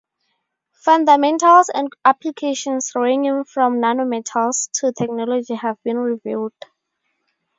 Fundamentals 0.83 1.69
and 1.69 1.91
applications 2.03 2.91
ranging 2.95 3.43
from 3.43 3.79
nano 3.79 4.03
materials 4.03 4.67
to 4.73 4.91
technology 4.91 5.53
have 5.53 5.77
been 5.83 5.97
reviewed. 5.97 6.53